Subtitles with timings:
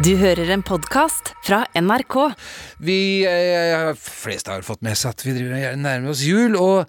[0.00, 2.14] Du hører en podkast fra NRK.
[2.80, 5.34] Vi eh, fleste har fått med seg at vi
[5.76, 6.88] nærmer oss jul, og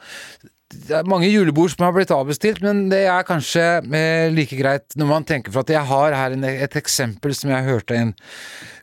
[0.71, 4.95] det er mange julebord som har blitt avbestilt, men det er kanskje eh, like greit
[4.95, 8.13] når man tenker for at jeg har her en, et eksempel som jeg hørte en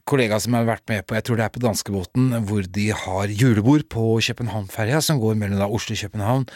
[0.08, 3.32] kollega som har vært med på, jeg tror det er på danskebåten, hvor de har
[3.32, 6.46] julebord på København-ferja som går mellom da Oslo og København,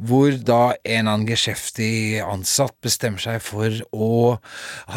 [0.00, 4.10] hvor da en annen geskjeftig ansatt bestemmer seg for å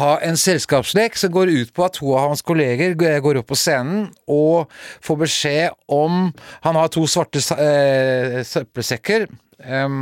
[0.00, 3.58] ha en selskapslek som går ut på at to av hans kolleger går opp på
[3.58, 4.72] scenen og
[5.04, 6.30] får beskjed om
[6.66, 9.26] Han har to svarte eh, søppelsekker,
[9.62, 9.96] eh,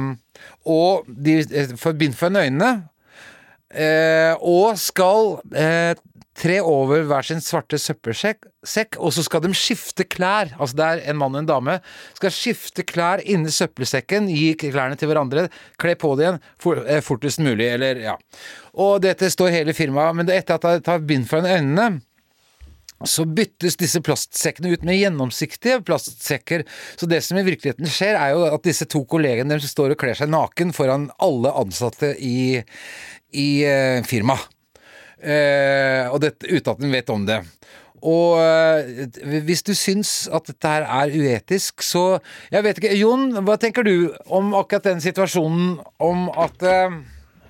[0.65, 2.73] og de eh, får bind for øynene.
[3.75, 5.97] Eh, og skal eh,
[6.39, 10.53] tre over hver sin svarte søppelsekk, og så skal de skifte klær.
[10.59, 11.77] Altså det er en mann og en dame.
[12.19, 15.47] Skal skifte klær inni søppelsekken, gi klærne til hverandre,
[15.81, 18.17] kle på det igjen for, eh, fortest mulig, eller ja.
[18.75, 22.03] Og dette står hele firmaet, men er etter at de tar bind fra øynene,
[23.05, 26.65] så byttes disse plastsekkene ut med gjennomsiktige plastsekker.
[26.97, 30.01] Så det som i virkeligheten skjer, er jo at disse to kollegene deres står og
[30.01, 32.63] kler seg naken foran alle ansatte i,
[33.35, 34.51] i eh, firmaet.
[35.25, 37.41] Eh, og dette, uten at den vet om det.
[38.05, 42.19] Og eh, hvis du syns at dette her er uetisk, så
[42.53, 42.97] Jeg vet ikke.
[43.01, 46.99] Jon, hva tenker du om akkurat den situasjonen om at eh,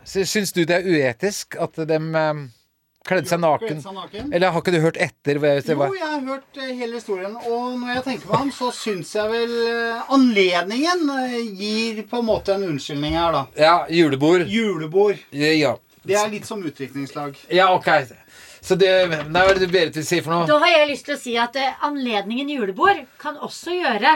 [0.05, 2.43] Syns du det er uetisk at de eh,
[3.09, 3.81] kledde seg naken?
[4.31, 5.41] Eller har ikke du hørt etter?
[5.41, 9.15] Jo, jeg har hørt eh, hele historien, og når jeg tenker på ham, så syns
[9.17, 13.43] jeg vel eh, anledningen eh, gir på en måte en unnskyldning her, da.
[13.59, 14.45] Ja, julebord.
[14.53, 15.25] Julebord.
[15.33, 15.75] Ja.
[16.05, 17.39] Det er litt som utdrikningslag.
[17.51, 17.89] ja, ok.
[18.65, 18.89] Så det
[19.29, 20.47] Nei, hva er det Berit vil si for noe?
[20.49, 24.15] Da har jeg lyst til å si at eh, anledningen julebord kan også gjøre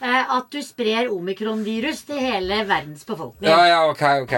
[0.00, 3.50] eh, at du sprer omikronvirus til hele verdens befolkning.
[3.50, 4.34] Ja, ja, ok, ok.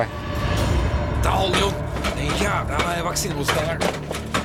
[1.25, 1.73] Da holder jo
[2.19, 3.81] den jævla vaksinemotstanderen.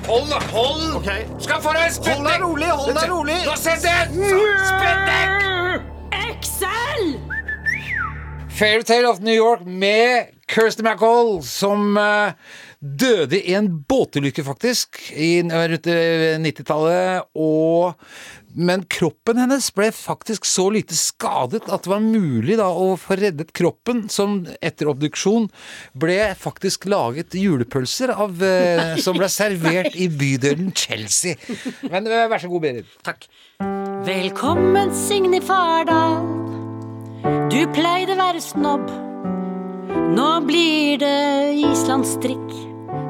[0.07, 0.39] Hold, da!
[0.55, 0.87] Hold!
[1.01, 1.09] Ok.
[1.43, 3.41] Skal få deg Hold deg rolig, hold deg rolig.
[3.45, 4.31] Da setter jeg
[4.71, 5.60] Spytt Excel!
[8.61, 12.29] Fairytale of New York med Kirsty MacColl, som uh,
[12.79, 17.25] døde i en båtulykke, faktisk, i, rundt eh, 90-tallet.
[17.41, 17.97] Og
[18.53, 23.17] Men kroppen hennes ble faktisk så lite skadet at det var mulig da å få
[23.17, 25.49] reddet kroppen, som etter obduksjon
[25.97, 31.33] ble faktisk laget julepølser av, eh, som ble servert i bydelen Chelsea.
[31.89, 32.97] Men uh, vær så god, Berit.
[33.09, 33.25] Takk.
[34.05, 36.60] Velkommen, Signe Fardal.
[37.51, 38.85] Du pleide være snobb.
[40.15, 42.53] Nå blir det islandstrikk,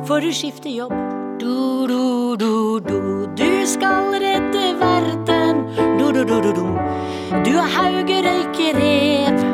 [0.10, 0.96] for du skifter jobb.
[1.38, 2.98] Du, du, du, du,
[3.38, 5.62] du skal redde verden.
[6.00, 6.66] Du, du, du, du, du.
[7.46, 9.46] Du har Hauge røykerev.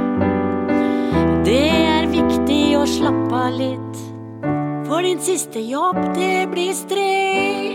[1.44, 4.04] Det er viktig å slappe av litt,
[4.88, 7.68] for din siste jobb, det blir strev.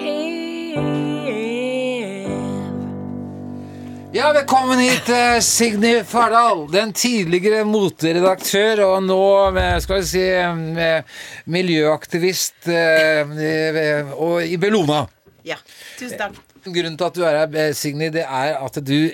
[4.15, 6.67] Ja, velkommen hit, eh, Signy Fardal.
[6.73, 11.03] Den tidligere moteredaktør og nå, eh, skal vi si, eh,
[11.49, 15.07] miljøaktivist eh, eh, og i Bellona.
[15.49, 15.57] Ja,
[15.97, 16.37] tusen takk.
[16.67, 19.09] Grunnen til at du er her, Signy, det er at du,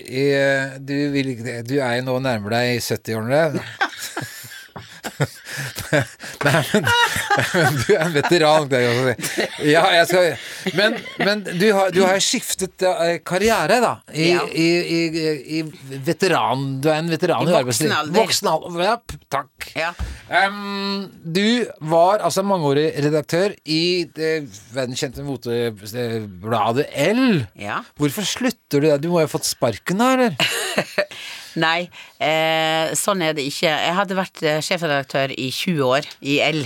[0.82, 1.30] du, vil,
[1.62, 3.62] du er jo nå nærmer deg 70-årene.
[6.44, 6.86] Nei, men,
[7.54, 8.68] men du er en veteran.
[8.78, 9.14] Er.
[9.66, 10.28] Ja, jeg skal,
[10.78, 13.92] men men du, har, du har skiftet eh, karriere, da.
[14.12, 14.44] I, Ja.
[14.52, 14.66] i,
[14.98, 15.00] i,
[15.58, 15.62] i
[16.04, 18.18] veteran Du er en veteran i, voksen alder.
[18.20, 18.84] Voksen alder.
[18.84, 18.96] Ja,
[19.32, 19.68] takk.
[19.78, 19.92] Ja.
[20.28, 24.32] Um, du var altså mangeårig redaktør i det
[24.74, 27.24] verdenskjente motebladet L.
[27.58, 27.80] Ja.
[27.98, 29.00] Hvorfor slutter du der?
[29.00, 30.36] Du må jo ha fått sparken da, eller?
[31.58, 31.88] Nei,
[32.22, 33.68] eh, sånn er det ikke.
[33.70, 36.64] Jeg hadde vært eh, sjefredaktør i 20 år i L.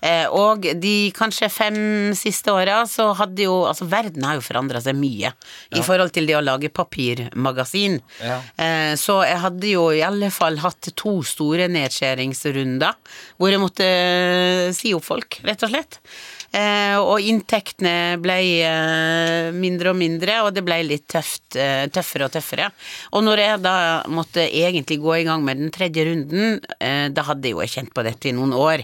[0.00, 1.76] Eh, og de kanskje fem
[2.16, 5.28] siste åra så hadde jo Altså, verden har jo forandra seg mye
[5.76, 7.98] i forhold til det å lage papirmagasin.
[8.24, 8.38] Ja.
[8.56, 12.96] Eh, så jeg hadde jo i alle fall hatt to store nedskjæringsrunder
[13.36, 16.00] hvor jeg måtte eh, si opp folk, rett og slett.
[16.50, 22.26] Eh, og inntektene ble eh, mindre og mindre, og det ble litt tøft, eh, tøffere
[22.26, 22.70] og tøffere.
[23.14, 23.74] Og når jeg da
[24.10, 26.58] måtte egentlig gå i gang med den tredje runden,
[27.14, 28.82] da hadde jeg jo kjent på dette i noen år,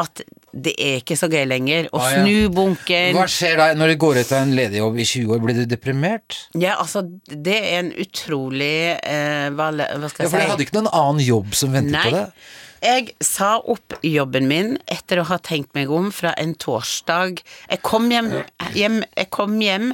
[0.00, 0.22] at
[0.52, 2.22] det er ikke så gøy lenger å Ah, ja.
[2.24, 5.32] snu bunken Hva skjer da når du går ut av en ledig jobb i 20
[5.32, 5.40] år?
[5.46, 6.36] Blir du deprimert?
[6.60, 10.66] Ja, altså, det er en utrolig eh, hva, hva skal Ja, for si du hadde
[10.66, 12.04] ikke noen annen jobb som ventet Nei.
[12.04, 12.50] på deg?
[12.82, 17.38] Jeg sa opp jobben min etter å ha tenkt meg om fra en torsdag.
[17.70, 18.32] Jeg kom hjem,
[18.74, 19.92] hjem, jeg kom hjem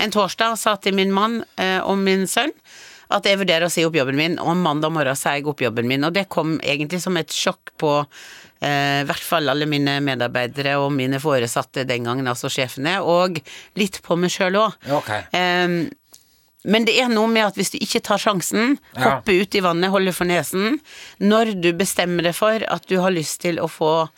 [0.00, 2.54] en torsdag og sa til min mann eh, og min sønn
[3.10, 5.88] at jeg vurderer å si opp jobben min, og mandag morgen sa jeg opp jobben
[5.90, 9.96] min, og det kom egentlig som et sjokk på eh, i hvert fall alle mine
[10.06, 13.40] medarbeidere og mine foresatte den gangen, altså sjefene, og
[13.80, 14.78] litt på meg sjøl òg.
[15.00, 15.10] Ok.
[16.64, 19.00] Men det er noe med at hvis du ikke tar sjansen, Ja.
[19.16, 20.80] hopper ut i vannet, holder for nesen,
[21.20, 24.08] når du bestemmer deg for at du har lyst til å få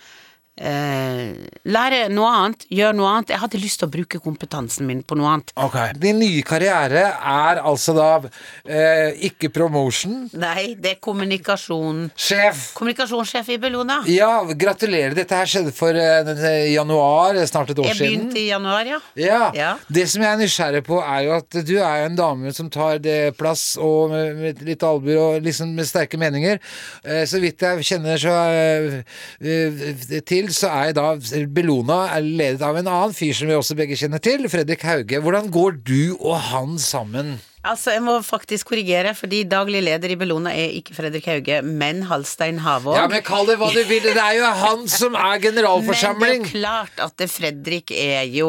[0.62, 5.16] lære noe annet, gjøre noe annet Jeg hadde lyst til å bruke kompetansen min på
[5.18, 5.52] noe annet.
[5.58, 5.76] Ok.
[6.02, 10.28] Din nye karriere er altså da eh, ikke promotion.
[10.38, 12.04] Nei, det er kommunikasjon.
[12.14, 12.68] Sjef.
[12.78, 14.00] Kommunikasjonssjef i Bellona.
[14.10, 15.16] Ja, gratulerer.
[15.18, 18.28] Dette her skjedde for eh, januar, snart et år Jeg siden.
[18.28, 19.00] begynte i januar, ja.
[19.18, 19.42] Ja.
[19.56, 19.72] Ja.
[19.92, 22.70] Det som jeg er nysgjerrig på, er jo at du er jo en dame som
[22.72, 26.60] tar det plass, og med, med litt albuer og liksom med sterke meninger.
[27.04, 28.98] Eh, så vidt jeg kjenner så eh,
[29.42, 31.14] eh, til, så er da
[31.52, 35.20] Bellona er ledet av en annen fyr som vi også begge kjenner til, Fredrik Hauge.
[35.22, 37.36] Hvordan går du og han sammen?
[37.62, 42.00] Altså, jeg må faktisk korrigere, fordi daglig leder i Bellona er ikke Fredrik Hauge, men
[42.08, 42.96] Halstein Havåg.
[42.98, 44.02] Ja, men kall det hva du vil.
[44.02, 46.42] Det er jo han som er generalforsamling.
[46.42, 48.48] Men det er klart at Fredrik er jo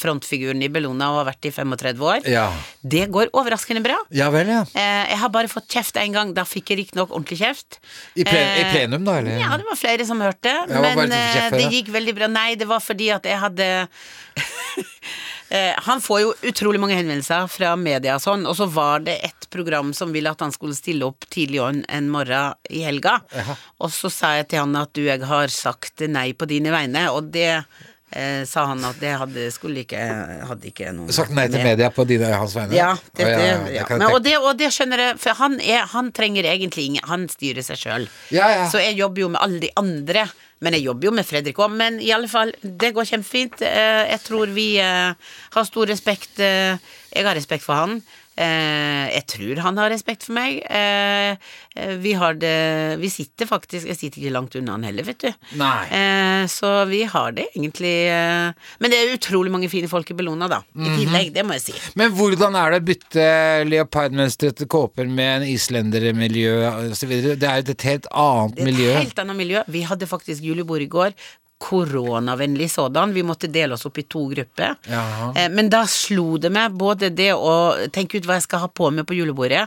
[0.00, 2.30] frontfiguren i Bellona og har vært i 35 år.
[2.32, 2.46] Ja.
[2.80, 3.98] Det går overraskende bra.
[4.16, 4.62] Ja vel, ja.
[4.72, 6.32] Eh, jeg har bare fått kjeft én gang.
[6.32, 7.80] Da fikk jeg riktignok ordentlig kjeft.
[8.16, 9.36] I, plen I Eh, plenum, da, eller?
[9.44, 10.56] Ja, det var flere som hørte.
[10.70, 12.32] Det men kjeft eh, det gikk veldig bra.
[12.32, 13.68] Nei, det var fordi at jeg hadde
[15.54, 19.20] Eh, Han får jo utrolig mange henvendelser fra media og sånn, og så var det
[19.28, 23.20] et program som ville at han skulle stille opp tidlig en, en morgen i helga.
[23.78, 27.04] Og så sa jeg til han at du, jeg har sagt nei på dine vegne,
[27.14, 30.00] og det eh, sa han at det hadde, skulle ikke,
[30.50, 32.74] hadde ikke noe Sagt nei til media på dine hans vegne?
[32.74, 35.84] ja, det, det, ja, ja, det Men, og, og det skjønner jeg, for han, er,
[35.94, 38.08] han trenger egentlig ingen Han styrer seg sjøl.
[38.34, 38.66] Ja, ja.
[38.72, 40.26] Så jeg jobber jo med alle de andre.
[40.60, 41.72] Men jeg jobber jo med Fredrik òg.
[41.74, 43.62] Men i alle fall, det går kjempefint.
[43.62, 45.14] Eh, Jeg tror vi eh,
[45.56, 46.38] har stor respekt.
[46.38, 46.76] eh,
[47.14, 48.02] Jeg har respekt for han.
[48.36, 50.56] Eh, Jeg tror han har respekt for meg.
[50.68, 51.36] Eh,
[51.76, 55.18] eh, Vi har det Vi sitter faktisk Jeg sitter ikke langt unna han heller, vet
[55.22, 55.30] du.
[55.60, 55.86] Nei.
[55.90, 57.94] Eh, Så vi har det egentlig
[58.80, 60.62] Men det er utrolig mange fine folk i Bellona, da.
[60.74, 60.96] I Mhm.
[60.98, 61.74] tillegg, det må jeg si.
[61.94, 63.28] Men hvordan er det å bytte
[63.70, 67.14] leopardmønstrete kåper med en islendermiljø osv.?
[67.38, 68.92] Det er jo et helt annet Det er et miljø.
[68.98, 69.62] helt annet miljø.
[69.68, 71.14] Vi hadde faktisk julebord i går.
[71.64, 73.12] Koronavennlig sådan.
[73.16, 74.74] Vi måtte dele oss opp i to grupper.
[74.90, 75.30] Jaha.
[75.36, 77.54] Eh, Men da slo det meg både det å
[77.94, 79.64] tenke ut hva jeg skal ha på meg på julebordet.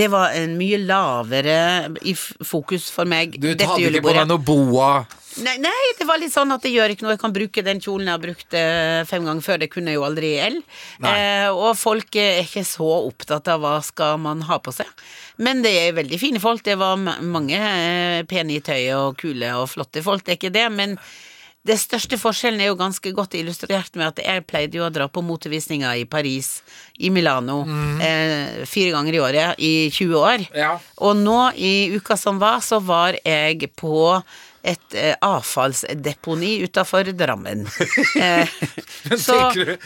[0.00, 1.58] Det var en mye lavere
[2.02, 4.22] i fokus for meg Du dette hadde ikke på julebordet.
[4.24, 4.90] deg noe boa?
[5.38, 7.14] Nei, nei, det var litt sånn at det gjør ikke noe.
[7.14, 9.62] Jeg kan bruke den kjolen jeg har brukt eh, fem ganger før.
[9.62, 10.58] Det kunne jeg jo aldri i L.
[11.06, 14.90] Eh, og folk er ikke så opptatt av hva skal man ha på seg.
[15.38, 16.64] Men det er veldig fine folk.
[16.66, 20.56] Det var mange eh, pene i tøyet og kule og flotte folk, det er ikke
[20.58, 20.66] det.
[20.74, 20.98] Men
[21.66, 25.10] det største forskjellen er jo ganske godt illustrert med at jeg pleide jo å dra
[25.12, 26.62] på motevisninger i Paris,
[26.96, 27.60] i Milano,
[28.00, 30.46] eh, fire ganger i året i 20 år.
[30.56, 30.78] Ja.
[31.04, 34.22] Og nå i uka som var, så var jeg på
[34.62, 37.66] et eh, avfallsdeponi utafor Drammen.
[38.20, 38.48] Eh,
[39.16, 39.34] så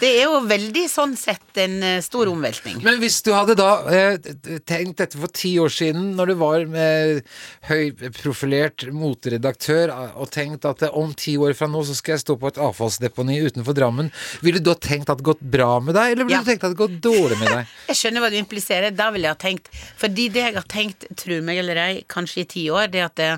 [0.00, 2.80] det er jo veldig sånn sett en eh, stor omveltning.
[2.82, 4.16] Men hvis du hadde da eh,
[4.66, 7.20] tenkt dette for ti år siden, når du var med
[7.68, 12.24] høyprofilert moteredaktør, eh, og tenkt at eh, om ti år fra nå så skal jeg
[12.24, 14.10] stå på et avfallsdeponi utenfor Drammen,
[14.44, 16.42] ville du da tenkt at det gått bra med deg, eller ville Ja.
[16.46, 17.74] du tenkt at det gått dårlig med deg?
[17.92, 18.94] Jeg skjønner hva du impliserer.
[18.96, 19.68] Da ville jeg ha tenkt
[20.00, 23.16] Fordi det jeg har tenkt, tro meg eller ei, kanskje i ti år, det at
[23.20, 23.30] det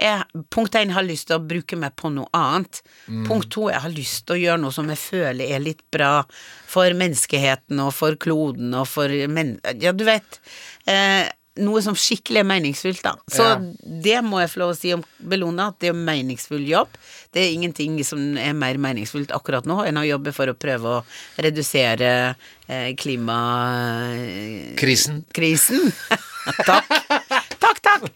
[0.00, 2.74] jeg, punkt én har lyst til å bruke meg på noe annet.
[3.28, 6.14] Punkt to, jeg har lyst til å gjøre noe som jeg føler er litt bra
[6.70, 9.46] for menneskeheten og for kloden og for men...
[9.82, 10.30] Ja, du vet.
[10.88, 11.26] Eh,
[11.60, 13.12] noe som skikkelig er meningsfullt, da.
[13.28, 13.56] Så Ja.
[13.82, 16.88] det må jeg få lov å si om Bellona, at det er en meningsfull jobb.
[17.34, 20.86] Det er ingenting som er mer meningsfullt akkurat nå enn å jobbe for å prøve
[21.00, 21.04] å
[21.42, 22.10] redusere
[22.70, 25.24] eh, klimakrisen.
[25.36, 25.92] Krisen?
[26.70, 26.88] takk.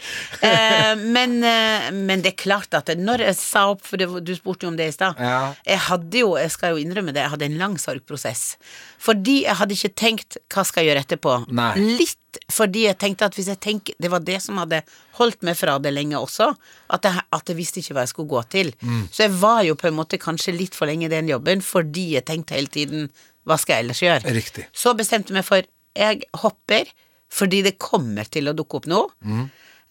[0.45, 4.33] Eh, men, eh, men det er klart at når jeg sa opp, for det, du
[4.37, 5.55] spurte jo om det i stad Ja.
[5.65, 8.43] Jeg hadde jo, jeg skal jo innrømme det, jeg hadde en lang sorgprosess.
[9.01, 11.37] Fordi jeg hadde ikke tenkt hva skal jeg gjøre etterpå.
[11.55, 11.71] Nei.
[12.01, 14.81] Litt fordi jeg tenkte at hvis jeg tenker Det var det som hadde
[15.21, 16.51] holdt meg fra det lenge også.
[16.93, 18.73] At jeg, at jeg visste ikke hva jeg skulle gå til.
[18.83, 19.05] Mm.
[19.11, 22.11] Så jeg var jo på en måte kanskje litt for lenge i den jobben fordi
[22.17, 23.09] jeg tenkte hele tiden
[23.45, 24.35] hva skal jeg ellers gjøre?
[24.35, 24.69] Riktig.
[24.73, 25.65] Så bestemte jeg meg for
[25.95, 26.89] jeg hopper
[27.35, 29.45] fordi det kommer til å dukke opp noe.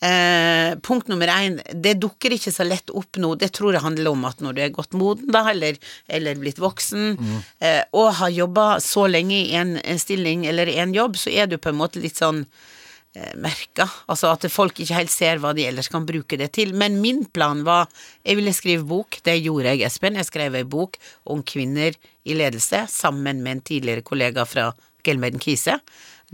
[0.04, 3.36] Eh, punkt nummer én, det dukker ikke så lett opp nå.
[3.40, 5.78] Det tror jeg handler om at når du er godt moden, da, eller,
[6.12, 7.14] eller blitt voksen,
[7.64, 11.48] eh, og har jobba så lenge i en, stilling eller i en jobb, så er
[11.48, 13.88] du på en måte litt sånn eh, merka.
[14.12, 16.76] Altså at folk ikke helt ser hva de ellers kan bruke det til.
[16.76, 17.88] Men min plan var
[18.26, 19.22] Jeg ville skrive bok.
[19.24, 20.20] Det gjorde jeg, Espen.
[20.20, 21.96] Jeg skrev ei bok om kvinner
[22.28, 25.80] i ledelse sammen med en tidligere kollega fra Gelmerden Kise.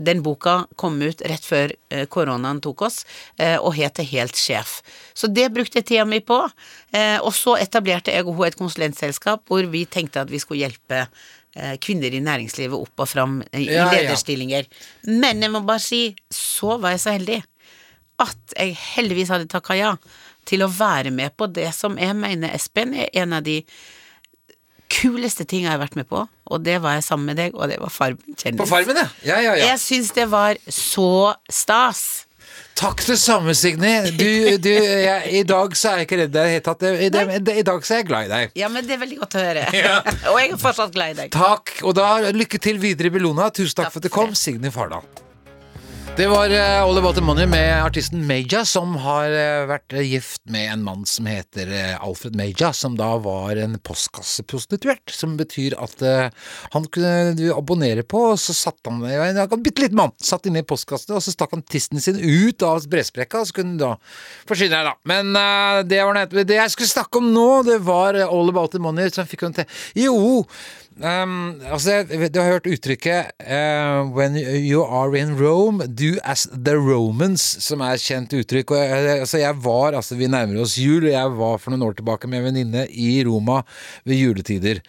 [0.00, 3.02] Den boka kom ut rett før eh, koronaen tok oss,
[3.36, 4.78] eh, og het Helt sjef.
[5.14, 6.38] Så det brukte jeg tida mi på.
[6.96, 10.64] Eh, og så etablerte jeg og hun et konsulentselskap hvor vi tenkte at vi skulle
[10.64, 11.04] hjelpe
[11.82, 14.68] kvinner i næringslivet opp og fram i, ja, lederstillinger.
[14.70, 15.14] ja.
[15.18, 17.40] Men jeg må bare si, så var jeg så heldig
[18.22, 19.94] at jeg heldigvis hadde takka ja
[20.48, 23.60] til å være med på det som jeg mener, Espen, er en av de
[24.90, 27.70] kuleste ting jeg har vært med på, og det var jeg sammen med deg, og
[27.70, 28.58] det var Farmen kjendis.
[28.60, 29.06] På Farmen, ja.
[29.26, 29.70] Ja, ja, ja.
[29.72, 32.26] Jeg syns det var så stas.
[32.80, 33.92] Takk det samme, Signy.
[34.16, 36.84] Du, du, jeg, I dag så er jeg ikke redd deg i det hele tatt.
[37.60, 38.54] I, dag så er jeg glad i deg.
[38.56, 39.66] Ja, men det er veldig godt å høre.
[40.32, 41.34] og jeg er fortsatt glad i deg.
[41.34, 43.50] Takk, og da lykke til videre i Bellona.
[43.52, 45.04] Tusen takk for at du kom, Signy Fardal.
[46.20, 50.42] Det var All About The Money med artisten Meja, som har eh, vært eh, gift
[50.52, 55.14] med en mann som heter eh, Alfred Meja, som da var en postkasseprostituert.
[55.16, 56.04] Som betyr at
[56.74, 60.60] han kunne du abonnere på, og så satt han En bitte liten mann satt inne
[60.60, 63.80] i postkassen, og så stakk han tissen sin ut av bresprekka, og så kunne han
[63.80, 63.94] da
[64.50, 64.94] forsyne deg, da.
[65.08, 69.08] Men det var det jeg skulle snakke om nå, det var All About The Money,
[69.08, 70.52] som fikk henne til Jo!
[71.00, 76.74] Um, altså, du har hørt uttrykket uh, When you are in Rome, do as the
[76.76, 78.74] Romans, som er et kjent uttrykk.
[78.76, 81.96] Og altså, jeg var, altså, vi nærmer oss jul, og jeg var for noen år
[81.96, 83.62] tilbake med en venninne i Roma
[84.04, 84.82] ved juletider.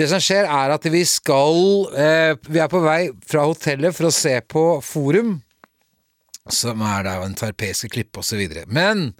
[0.00, 1.60] Det som skjer, er at vi skal
[1.92, 5.42] uh, Vi er på vei fra hotellet for å se på Forum
[6.48, 8.40] som er da en tverrpeiske klippe osv.
[8.72, 9.10] Men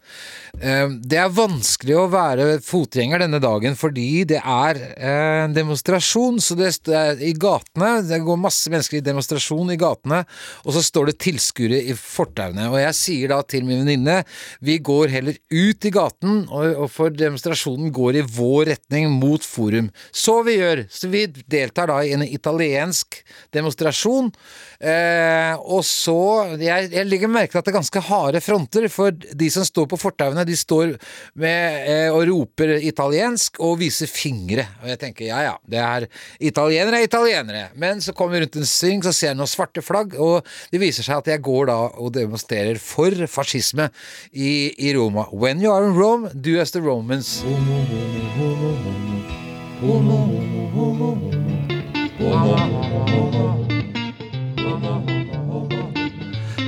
[0.56, 6.40] eh, det er vanskelig å være fotgjenger denne dagen fordi det er eh, en demonstrasjon.
[6.40, 10.22] Så det er i gatene Det går masse mennesker i demonstrasjon i gatene,
[10.64, 12.70] og så står det tilskuere i fortauene.
[12.72, 14.22] Og jeg sier da til min venninne
[14.64, 19.44] vi går heller ut i gaten, og, og for demonstrasjonen går i vår retning mot
[19.44, 19.92] Forum.
[20.12, 20.86] Så vi gjør.
[20.88, 23.20] Så vi deltar da i en italiensk
[23.54, 24.32] demonstrasjon.
[24.80, 26.18] Eh, og så
[26.60, 29.88] Jeg, jeg legger merke til at det er ganske harde fronter, for de som står
[29.90, 30.94] på fortauene, de står
[31.40, 34.66] med, eh, og roper italiensk og viser fingre.
[34.82, 36.06] Og jeg tenker ja ja, det er
[36.40, 37.68] italienere er italienere.
[37.76, 40.80] Men så kommer vi rundt en sving, så ser jeg noen svarte flagg, og det
[40.80, 43.90] viser seg at jeg går da og demonstrerer for fascisme
[44.32, 45.28] i, i Roma.
[45.32, 47.44] When you are in Rome, do as the Romans.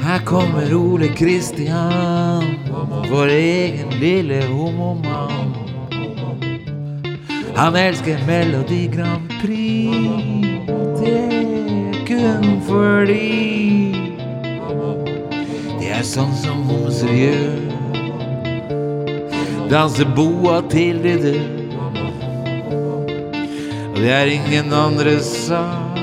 [0.02, 2.44] Her kommer Ole Kristian,
[3.11, 5.54] vår egen lille homomann.
[7.56, 9.94] Han elsker Melodi Grand Prix,
[11.00, 13.92] det er kun fordi
[15.78, 17.61] det er sånn som homser gjør.
[19.71, 21.47] Danser boa til de dør.
[23.92, 26.02] Og det er ingen andre sak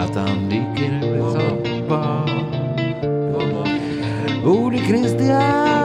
[0.00, 2.24] at han liker å bli tappa.
[4.44, 5.81] Ole Kristian,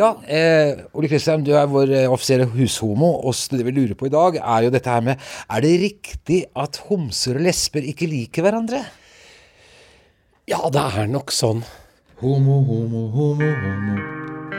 [0.00, 4.08] Ja, eh, Ole Kristian, du er vår eh, offisielle hushomo, og det vi lurer på
[4.08, 8.08] i dag, er jo dette her med Er det riktig at homser og lesber ikke
[8.08, 8.80] liker hverandre?
[10.48, 11.60] Ja, det er nok sånn.
[12.22, 13.98] Homo, homo, homo, homo.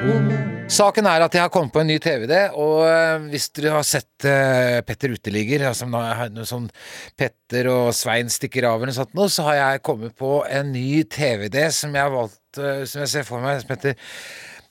[0.04, 0.38] homo.
[0.72, 3.88] Saken er at jeg har kommet på en ny TV-idé, og eh, hvis dere har
[3.88, 6.70] sett uh, Petter Uteligger, altså, er det noe sånn
[7.18, 10.72] Petter og Svein stikker av eller noe sånt nå, så har jeg kommet på en
[10.72, 13.98] ny TV-idé som jeg har valgt, uh, som jeg ser for meg, som heter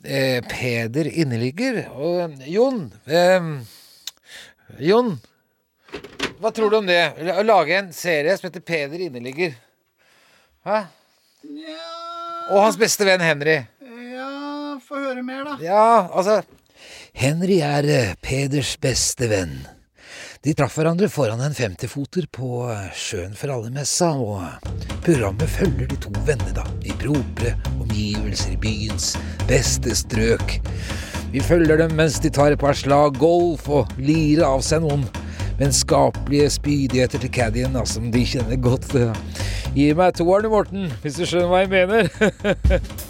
[0.05, 1.83] eh, Peder Inneligger.
[1.97, 3.51] Og Jon eh,
[4.81, 5.17] Jon,
[6.41, 7.01] hva tror du om det?
[7.35, 9.57] Å lage en serie som heter Peder Inneligger.
[10.65, 10.85] Hæ?
[11.43, 11.83] Ja.
[12.51, 13.61] Og hans beste venn Henry.
[14.11, 14.31] Ja,
[14.85, 15.59] få høre mer, da.
[15.65, 16.41] Ja, altså
[17.17, 19.61] Henry er eh, Peders beste venn.
[20.41, 24.71] De traff hverandre foran en 50-foter på eh, Sjøen for alle-messa, og
[25.05, 29.11] programmet følger de to vennene da, i propre omgivelser i byens
[29.51, 30.55] beste strøk.
[31.35, 35.05] Vi følger dem mens de tar et par slag golf og lirer av seg noen
[35.61, 38.95] vennskapelige spydigheter til caddien, da, som de kjenner godt.
[38.97, 39.13] eh.
[39.77, 42.09] Gi meg toeren, Morten, hvis du skjønner hva jeg mener.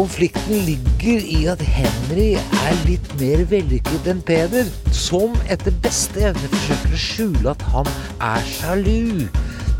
[0.00, 6.48] konflikten ligger i at Henry er litt mer vellykket enn Peder, som etter beste evne
[6.54, 7.90] forsøker å skjule at han
[8.30, 9.26] er sjalu.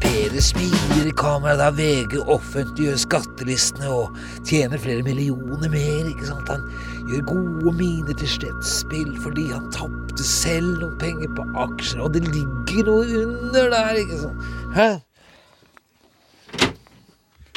[0.05, 6.53] Peder smiler i kamera da VG offentliggjør skattelistene og tjener flere millioner mer, ikke sant?
[6.53, 6.69] Han
[7.09, 12.27] gjør gode miner til slettspill fordi han tapte selv noen penger på aksjer, og det
[12.29, 14.51] ligger noe under der, ikke sant?
[14.77, 14.91] Hæ?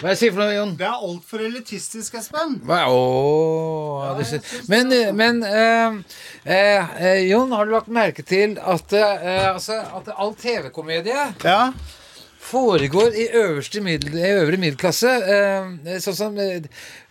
[0.04, 0.72] Hva er det jeg sier for noe, Jon?
[0.76, 2.58] Det er altfor elitistisk, Espen.
[2.68, 2.82] Hva?
[2.92, 5.94] Åh, det ser- men men eh,
[6.44, 11.72] eh, eh, Jon, har du lagt merke til at, eh, altså, at all TV-komedie Ja.
[12.54, 15.10] Foregår i middel, i øvre middelklasse?
[15.34, 16.66] Eh, sånn som eh,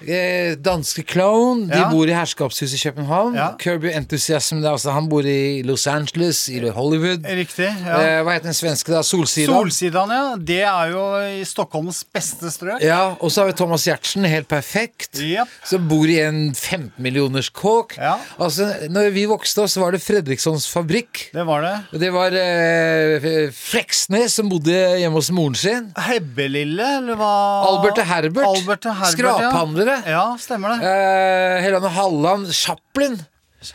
[0.07, 1.89] eh, danske Clown, de Ja.
[1.91, 3.35] bor i herskapshuset i København.
[3.37, 3.49] Ja.
[3.59, 7.27] Kirby Enthusiasm, det altså, han bor i Los Angeles, i Hollywood.
[7.27, 7.69] Riktig.
[7.69, 7.99] ja.
[8.01, 9.03] Eh, hva heter den svenske, da?
[9.03, 9.51] Solsida?
[9.53, 10.37] Solsidan, ja.
[10.39, 11.05] Det er jo
[11.41, 12.81] i Stockholms beste strøk.
[12.85, 15.19] Ja, og så har vi Thomas Giertsen, helt perfekt.
[15.21, 15.49] yep.
[15.67, 17.97] Som bor i en 15 millioners kåk.
[17.99, 18.17] Ja.
[18.39, 21.29] Altså, når vi vokste opp, så var det Fredrikssons fabrikk.
[21.35, 21.75] Det var det.
[22.01, 25.91] Det var eh, Fleksnes som bodde hjemme hos moren sin.
[25.97, 27.33] Hebbelille, eller hva?
[27.73, 28.47] Albert og Herbert.
[28.47, 29.99] Albert og Herbert, Skraphandlere.
[30.07, 30.17] Ja.
[30.17, 30.89] ja, stemmer det.
[30.93, 32.51] Eh, Helene Halland.
[32.57, 33.21] Chaplin.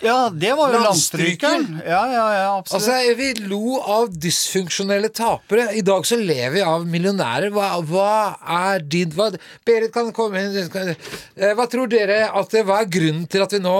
[0.03, 1.77] Ja, det var jo landstrykeren.
[1.85, 2.89] Ja, ja, ja, absolutt.
[2.89, 5.69] Altså, Vi lo av dysfunksjonelle tapere.
[5.79, 7.53] I dag så lever vi av millionærer.
[7.55, 8.09] Hva, hva
[8.73, 9.29] er din hva,
[9.67, 10.57] Berit kan komme inn.
[10.59, 13.77] Eh, Hva tror dere at det Hva er grunnen til at vi nå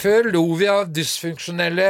[0.00, 1.88] før lo vi av dysfunksjonelle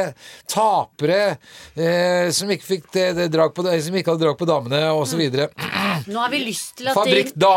[0.51, 1.37] tapere
[1.75, 5.21] eh, som ikke fikk det, det drag på, som ikke hadde drag på damene, osv.
[6.11, 7.51] Nå har vi lyst til at de, nå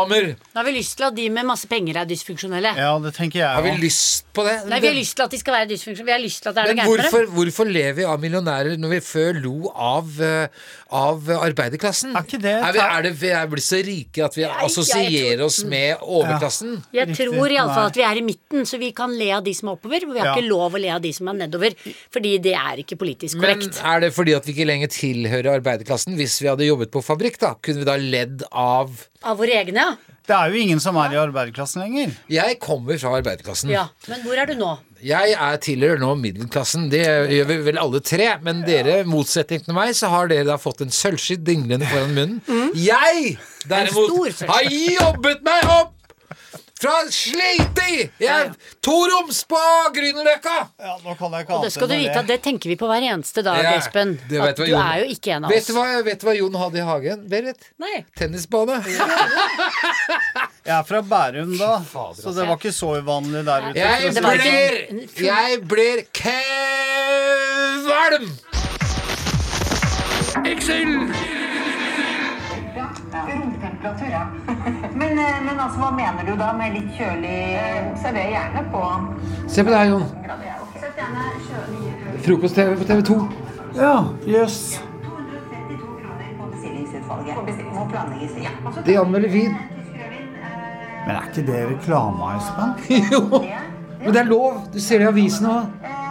[0.59, 2.75] har vi lyst til at de med masse penger er dysfunksjonelle.
[2.77, 4.55] ja, det tenker jeg Har vi lyst på det?
[4.69, 6.05] Nei, vi har lyst til at de skal være dysfunksjonelle.
[6.11, 7.11] Vi har lyst til at det er Men noe gærent med dem.
[7.11, 10.47] hvorfor, hvorfor lever vi av millionærer når vi før lo av, eh,
[10.95, 12.13] av arbeiderklassen?
[12.15, 14.53] Er ikke det er, vi, er det vi er blitt så rike at vi jeg
[14.67, 16.77] assosierer oss med overklassen?
[16.95, 17.29] Jeg Riktig.
[17.31, 19.79] tror iallfall at vi er i midten, så vi kan le av de som er
[19.79, 20.05] oppover.
[20.05, 20.35] Men vi har Ja.
[20.37, 21.75] ikke lov å le av de som er nedover,
[22.13, 23.67] fordi det er ikke politisk korrekt.
[23.79, 26.15] Men er det fordi at vi ikke lenger tilhører arbeiderklassen?
[26.19, 28.93] Hvis vi hadde jobbet på fabrikk, da, kunne vi da ledd av
[29.25, 30.13] Av våre egne, ja.
[30.25, 32.13] Det er jo ingen som er i arbeiderklassen lenger.
[32.33, 33.69] Jeg kommer fra arbeiderklassen.
[33.69, 33.83] ja.
[34.09, 34.71] Men hvor er du nå?
[35.05, 36.87] Jeg er tilhører nå middelklassen.
[36.89, 38.31] Det gjør vi vel alle tre.
[38.41, 42.15] Men dere, i motsetning til meg, så har dere da fått en sølvskitt dinglende foran
[42.17, 42.71] munnen.
[42.73, 43.35] Jeg,
[43.69, 45.93] derimot, har jobbet meg opp
[46.85, 48.03] fra Sleiti!
[48.21, 48.51] Jeg
[48.85, 49.57] toroms på
[49.95, 50.53] Grünerløkka!
[50.85, 52.85] Ja, nå kan jeg ikke Og det skal du vite at det tenker vi på
[52.89, 54.09] hver eneste dag, Ja, Espen.
[54.21, 55.67] At du Jon- er jo ikke en av Vet oss.
[55.71, 57.61] du hva, vet du hva Jon hadde i hagen, Berit?
[57.81, 58.03] Nei.
[58.19, 58.77] Tennisbane.
[60.65, 61.75] Jeg er fra Bærum, da,
[62.17, 63.77] så det var ikke så uvanlig der ute.
[63.77, 64.73] Jeg blir
[65.25, 68.25] Jeg blir kvalm!
[70.45, 71.34] Romtemperatur,
[75.15, 77.35] men, eh, men altså, hva mener du da med litt kjølig
[78.01, 78.81] Server gjerne på
[79.47, 80.05] Se på deg, Jon.
[80.25, 80.35] Ja,
[81.45, 83.17] kjølig Frokost-TV på TV 2.
[83.75, 83.93] Ja,
[84.25, 84.59] jøss.
[85.03, 87.35] 232 kroner på bestillingsutvalget.
[87.35, 88.37] På bestilling må planlegges.
[88.43, 88.53] Ja.
[88.65, 89.57] Og så De anmelder vin.
[91.05, 92.71] Men er ikke det reklame, Espen?
[93.13, 93.43] Jo.
[94.05, 94.63] Men det er lov.
[94.73, 95.67] Du ser det i avisen òg.
[95.83, 96.01] eh.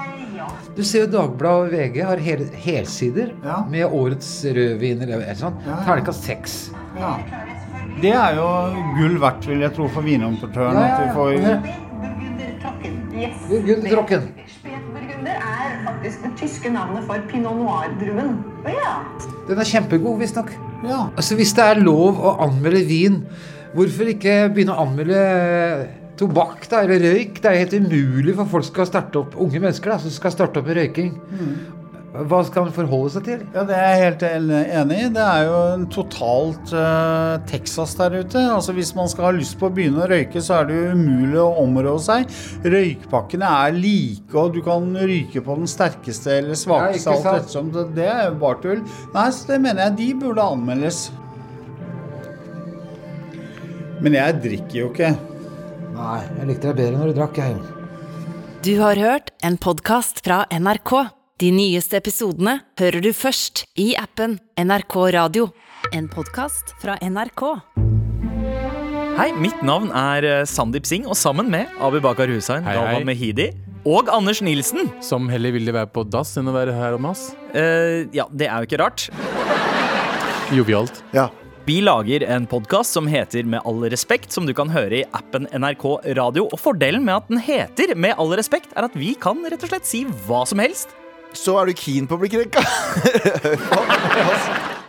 [0.75, 3.61] Du ser jo Dagbladet og VG har hel, helsider Ja.
[3.71, 5.55] med årets rødvin eller sånn.
[5.67, 5.77] Ja.
[5.87, 6.57] Terningkast seks.
[6.99, 7.13] Ja.
[8.03, 8.47] Det er jo
[8.97, 10.77] gull verdt, vil jeg tro, for vinimportøren.
[10.77, 11.57] Ja, ja, At vi får ja.
[13.49, 14.23] Burgundertrocken.
[14.35, 14.55] Yes.
[14.59, 18.39] Spetburgunder er faktisk det tyske navnet for pinot noir-druen.
[18.67, 18.95] Ja.
[19.49, 20.51] Den er kjempegod, visstnok.
[20.85, 21.05] Ja.
[21.15, 23.21] Altså, hvis det er lov å anmelde vin,
[23.77, 25.21] hvorfor ikke begynne å anmelde
[26.19, 27.39] tobakk da, eller røyk?
[27.43, 30.61] Det er helt umulig for folk skal starte opp, unge mennesker da, som skal starte
[30.61, 31.15] opp med røyking.
[32.15, 33.41] Hva skal man forholde seg til?
[33.57, 35.07] Ja, det er jeg helt enig i.
[35.17, 38.39] Det er jo en totalt uh, Texas der ute.
[38.55, 40.93] Altså Hvis man skal ha lyst på å begynne å røyke, så er det jo
[40.95, 42.31] umulig å områ seg.
[42.63, 47.17] Røykpakkene er like, og du kan ryke på den sterkeste eller svakeste.
[47.17, 47.75] Ja, alt ettersom.
[47.75, 48.87] Det, det er jo bare tull.
[49.17, 51.03] Nei, så det mener jeg de burde anmeldes.
[54.05, 55.11] Men jeg drikker jo ikke.
[55.99, 57.59] Nei, jeg likte deg bedre når du drakk, jeg.
[58.63, 61.24] Du har hørt en podkast fra NRK.
[61.43, 65.49] De nyeste episodene hører du først i appen NRK Radio.
[65.91, 67.43] En podkast fra NRK.
[69.19, 73.05] Hei, mitt navn er eh, Sandeep Singh, og sammen med Abu Bakar Hussein, Hei, Galvan.
[73.11, 73.49] Mehidi
[73.87, 77.29] og Anders Nilsen Som heller ville være på dass enn å være her om oss.
[77.53, 79.09] eh, Ja, det er jo ikke rart.
[80.55, 81.03] Jovialt.
[81.67, 85.47] Vi lager en podkast som heter Med all respekt, som du kan høre i appen
[85.51, 85.87] NRK
[86.19, 86.47] Radio.
[86.53, 89.73] Og fordelen med at den heter Med all respekt, er at vi kan rett og
[89.75, 90.95] slett si hva som helst.
[91.35, 92.63] Så er du keen på å bli krenka.